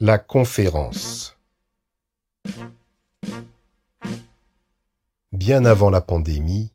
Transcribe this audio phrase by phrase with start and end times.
[0.00, 1.38] La conférence.
[5.30, 6.72] Bien avant la pandémie,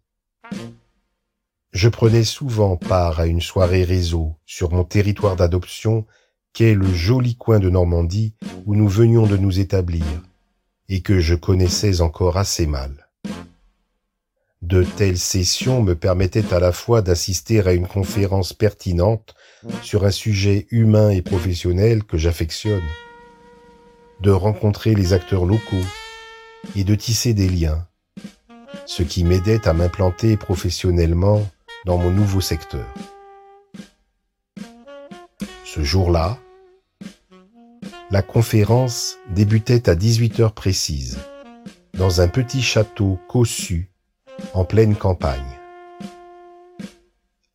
[1.73, 6.05] je prenais souvent part à une soirée réseau sur mon territoire d'adoption
[6.53, 8.35] qu'est le joli coin de Normandie
[8.65, 10.05] où nous venions de nous établir
[10.87, 13.09] et que je connaissais encore assez mal.
[14.61, 19.35] De telles sessions me permettaient à la fois d'assister à une conférence pertinente
[19.83, 22.83] sur un sujet humain et professionnel que j'affectionne,
[24.21, 25.85] de rencontrer les acteurs locaux
[26.75, 27.87] et de tisser des liens,
[28.85, 31.47] ce qui m'aidait à m'implanter professionnellement
[31.85, 32.85] dans mon nouveau secteur.
[35.63, 36.37] Ce jour-là,
[38.11, 41.19] la conférence débutait à 18 heures précises,
[41.93, 43.91] dans un petit château cossu
[44.53, 45.59] en pleine campagne.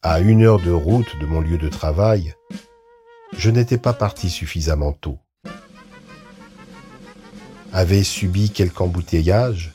[0.03, 2.35] À une heure de route de mon lieu de travail,
[3.33, 5.19] je n'étais pas parti suffisamment tôt.
[7.75, 9.73] Avait subi quelque embouteillage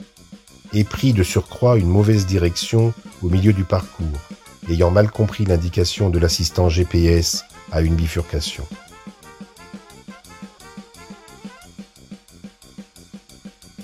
[0.73, 4.19] et pris de surcroît une mauvaise direction au milieu du parcours,
[4.69, 8.65] ayant mal compris l'indication de l'assistant GPS à une bifurcation.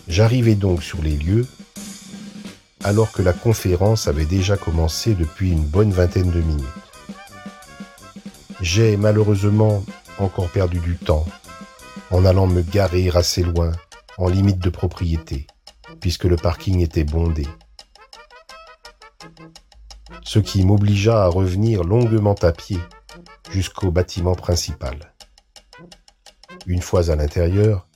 [0.08, 1.46] J'arrivais donc sur les lieux
[2.86, 6.66] alors que la conférence avait déjà commencé depuis une bonne vingtaine de minutes.
[8.62, 9.84] J'ai malheureusement
[10.20, 11.26] encore perdu du temps
[12.12, 13.72] en allant me garer assez loin,
[14.18, 15.48] en limite de propriété,
[16.00, 17.48] puisque le parking était bondé.
[20.24, 22.80] Ce qui m'obligea à revenir longuement à pied
[23.52, 25.14] jusqu'au bâtiment principal.
[26.66, 27.88] Une fois à l'intérieur,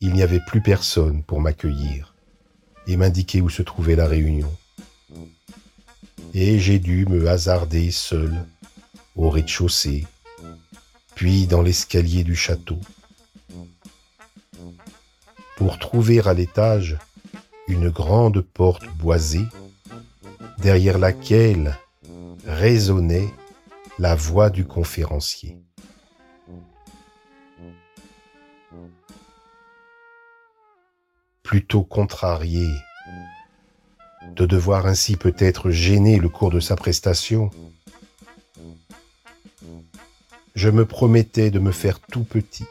[0.00, 2.14] il n'y avait plus personne pour m'accueillir
[2.86, 4.52] et m'indiquer où se trouvait la réunion.
[6.34, 8.46] Et j'ai dû me hasarder seul
[9.16, 10.06] au rez-de-chaussée,
[11.14, 12.78] puis dans l'escalier du château,
[15.56, 16.96] pour trouver à l'étage
[17.66, 19.46] une grande porte boisée,
[20.58, 21.76] derrière laquelle
[22.46, 23.28] résonnait
[23.98, 25.58] la voix du conférencier.
[31.46, 32.66] plutôt contrarié
[34.34, 37.50] de devoir ainsi peut-être gêner le cours de sa prestation,
[40.56, 42.66] je me promettais de me faire tout petit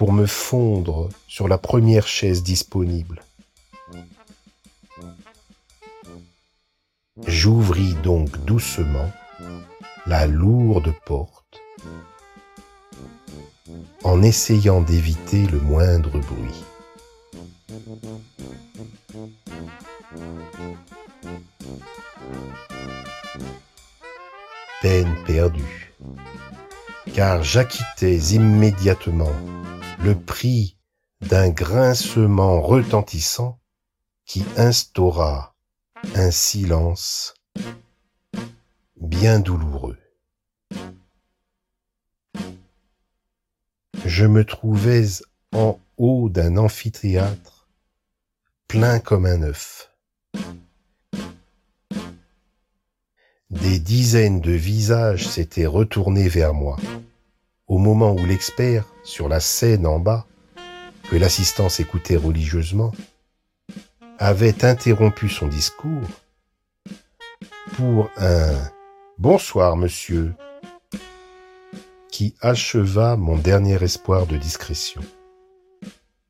[0.00, 3.20] pour me fondre sur la première chaise disponible.
[7.26, 9.12] J'ouvris donc doucement
[10.06, 11.60] la lourde porte
[14.02, 16.64] en essayant d'éviter le moindre bruit.
[24.80, 25.92] Peine perdue,
[27.12, 29.36] car j'acquittais immédiatement
[30.02, 30.76] le prix
[31.20, 33.58] d'un grincement retentissant
[34.24, 35.54] qui instaura
[36.14, 37.34] un silence
[38.96, 39.98] bien douloureux.
[44.06, 45.06] Je me trouvais
[45.52, 47.68] en haut d'un amphithéâtre
[48.68, 49.90] plein comme un œuf.
[53.50, 56.78] Des dizaines de visages s'étaient retournés vers moi,
[57.70, 60.26] au moment où l'expert, sur la scène en bas,
[61.08, 62.92] que l'assistance écoutait religieusement,
[64.18, 66.08] avait interrompu son discours
[67.76, 68.52] pour un
[69.18, 70.34] Bonsoir, monsieur,
[72.10, 75.02] qui acheva mon dernier espoir de discrétion,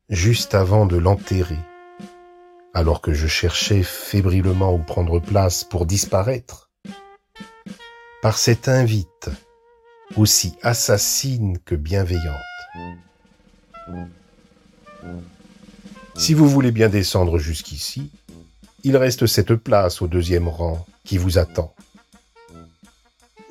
[0.09, 1.59] juste avant de l'enterrer
[2.73, 6.69] alors que je cherchais fébrilement où prendre place pour disparaître,
[8.21, 9.29] par cette invite
[10.17, 12.35] aussi assassine que bienveillante.
[16.15, 18.11] Si vous voulez bien descendre jusqu'ici,
[18.83, 21.73] il reste cette place au deuxième rang qui vous attend.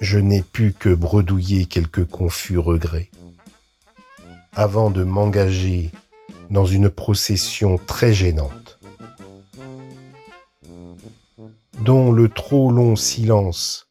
[0.00, 3.10] Je n'ai pu que bredouiller quelques confus regrets
[4.55, 5.90] avant de m'engager
[6.50, 8.79] dans une procession très gênante
[11.81, 13.89] dont le trop long silence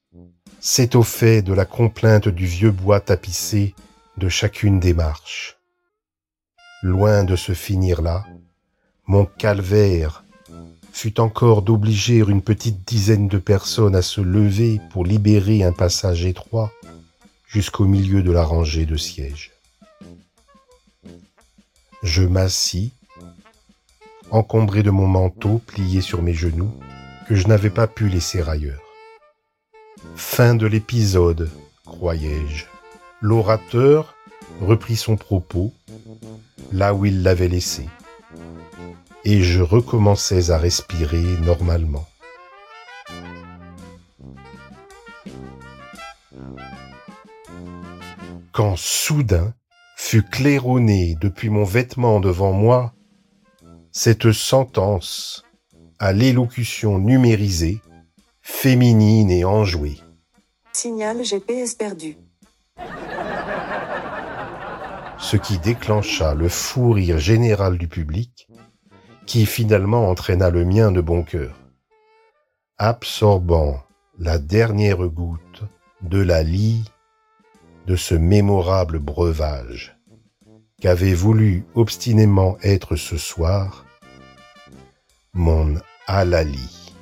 [0.60, 3.74] s'étoffait de la complainte du vieux bois tapissé
[4.18, 5.58] de chacune des marches.
[6.82, 8.26] Loin de se finir là,
[9.06, 10.24] mon calvaire
[10.92, 16.26] fut encore d'obliger une petite dizaine de personnes à se lever pour libérer un passage
[16.26, 16.72] étroit
[17.48, 19.52] jusqu'au milieu de la rangée de sièges.
[22.04, 22.94] Je m'assis,
[24.32, 26.74] encombré de mon manteau plié sur mes genoux,
[27.28, 28.89] que je n'avais pas pu laisser ailleurs.
[30.20, 31.50] Fin de l'épisode,
[31.86, 32.66] croyais-je.
[33.22, 34.16] L'orateur
[34.60, 35.72] reprit son propos
[36.74, 37.88] là où il l'avait laissé,
[39.24, 42.06] et je recommençais à respirer normalement.
[48.52, 49.54] Quand soudain
[49.96, 52.94] fut claironnée depuis mon vêtement devant moi
[53.94, 55.46] cette sentence
[55.98, 57.82] à l'élocution numérisée,
[58.42, 59.98] féminine et enjouée.
[60.72, 62.18] Signal GPS perdu.
[65.18, 68.48] Ce qui déclencha le fou rire général du public,
[69.26, 71.56] qui finalement entraîna le mien de bon cœur,
[72.78, 73.82] absorbant
[74.18, 75.64] la dernière goutte
[76.02, 76.86] de la lie
[77.88, 79.98] de ce mémorable breuvage
[80.82, 83.86] qu'avait voulu obstinément être ce soir
[85.34, 85.76] mon
[86.08, 86.94] Alali.